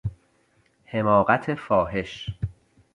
[0.85, 2.29] حماقت فاحش